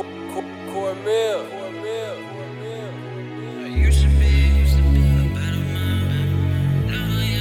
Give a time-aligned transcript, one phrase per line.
[0.00, 1.42] a meal.
[3.68, 4.26] You should be,
[4.60, 6.86] used to be a better man.
[6.86, 7.32] Now I.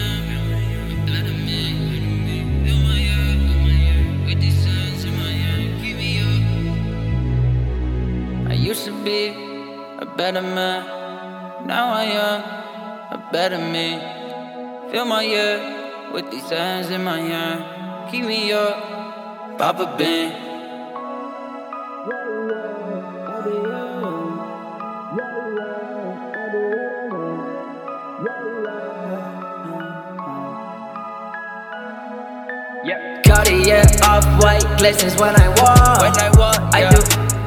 [8.48, 9.27] I used to be
[9.99, 10.86] a better man.
[11.66, 12.41] Now I am
[13.12, 13.99] a better me.
[14.91, 18.12] Fill my ear with these hands in my hand.
[18.12, 20.51] Keep me up, Papa Bean.
[25.52, 25.58] Yeah.
[33.28, 36.00] Cartier off white glistens when I walk.
[36.00, 36.92] When I walk, I yeah.
[36.92, 37.00] do,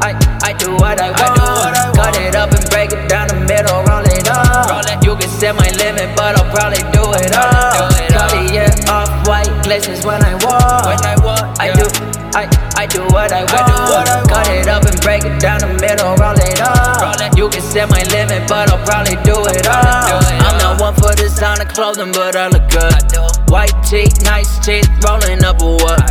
[0.05, 0.13] I,
[0.43, 1.19] I do what I want.
[1.35, 4.69] do what I Cut it up and break it down the middle, roll it up.
[4.69, 5.03] Roll it.
[5.03, 7.73] You can set my limit, but I'll probably do it all.
[7.73, 8.29] do it all.
[8.29, 10.85] Cartier off white glistens when I walk.
[10.93, 11.89] When I walk, I do,
[12.35, 13.67] I, I do what I want.
[13.71, 16.99] do what I Cut it up and break it down the middle, roll it up.
[16.99, 17.39] Roll it.
[17.39, 20.19] You can set my limit, but I'll probably do it all.
[20.43, 22.91] I'm not one for designer clothing, but I look good.
[22.91, 23.31] I.
[23.55, 26.03] White teeth, nice teeth, rolling up a what?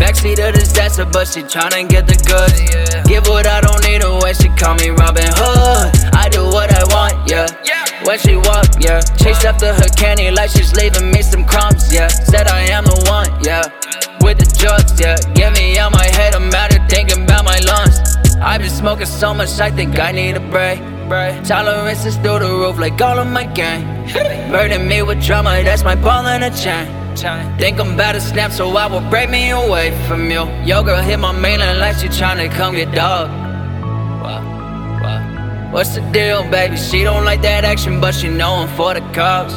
[0.00, 2.56] Backseat of disaster, but she tryna get the goods.
[2.72, 3.04] Yeah.
[3.04, 5.92] Give what I don't need away, she call me Robin Hood.
[6.16, 7.52] I do what I want, yeah.
[7.64, 7.84] Yeah.
[8.08, 9.00] When she walk, yeah.
[9.20, 12.08] Chase after her candy like she's leaving me some crumbs, yeah.
[12.08, 13.68] Said I am the one, yeah.
[14.26, 15.16] With the drugs, yeah.
[15.34, 17.96] Get me out my head, I'm out here thinking about my lungs.
[18.42, 20.80] I've been smoking so much, I think I need a break.
[21.44, 23.84] Tolerance is through the roof, like all of my gang.
[24.50, 26.88] Burning me with drama, that's my ball and a chain.
[27.56, 30.42] Think I'm about to snap, so I will break me away from you.
[30.64, 33.30] Yo, girl hit my mainland like she tryna come get dog.
[35.72, 36.76] What's the deal, baby?
[36.76, 39.54] She don't like that action, but she know I'm for the cause.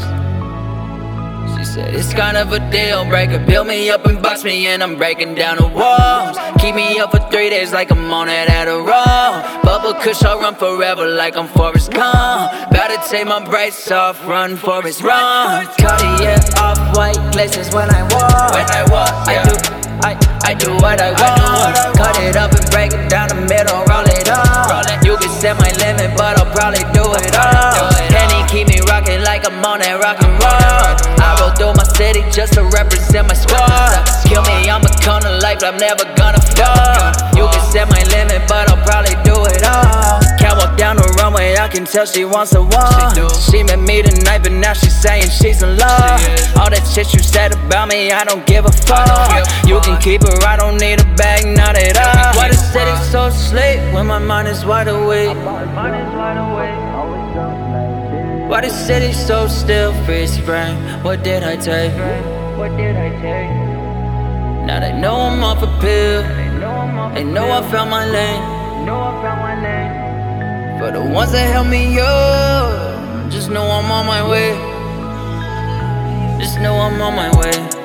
[1.69, 3.37] Said it's kind of a deal breaker.
[3.37, 6.35] Build me up and box me in, I'm breaking down the walls.
[6.57, 9.61] Keep me up for three days like I'm on that Adderall.
[9.61, 12.49] Bubble Kush, I'll run forever like I'm Forrest Gump.
[12.71, 15.67] About to take my brakes off, run Forrest run.
[15.77, 18.49] Cartier off white glistens when I walk.
[18.49, 19.53] When I walk, I do,
[20.01, 20.11] I,
[20.49, 21.95] I do what I want.
[21.95, 24.73] Cut it up and break it down the middle, roll it up.
[24.73, 25.05] Roll it.
[25.05, 27.93] You can set my limit, but I'll probably do it all.
[27.93, 28.28] do it me
[28.99, 30.95] rocking like I'm on that rock and roll.
[31.23, 34.03] I roll through my city just to represent my squad.
[34.27, 37.15] Kill me, I'm a con of life, I'm never gonna fall.
[37.35, 40.19] You can set my limit, but I'll probably do it all.
[40.39, 43.15] Can't walk down the runway, I can tell she wants a one.
[43.15, 43.27] do.
[43.51, 46.19] She met me tonight, but now she's saying she's in love.
[46.19, 46.59] She.
[46.59, 49.07] All that shit you said about me, I don't give a fuck.
[49.31, 49.85] give You fuck.
[49.85, 52.35] can keep her, I don't need a bag, not at all.
[52.35, 55.35] Why the keep city so sleep when my mind is wide awake?
[58.49, 60.75] Why the city so still, freeze frame?
[61.03, 61.93] What did I take?
[62.57, 63.51] What did I take?
[64.65, 66.23] Now they know I'm off a pill.
[66.59, 68.85] know I'm off They know I found my lane.
[68.87, 70.79] know I found my name.
[70.79, 74.49] For the ones that help me up, just know I'm on my way.
[76.39, 77.78] Just know I'm on my way.